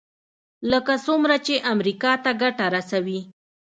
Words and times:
لکه 0.71 0.93
څومره 1.05 1.35
چې 1.45 1.63
امریکا 1.73 2.11
ته 2.23 2.31
ګټه 2.41 2.65
رسوي. 2.75 3.19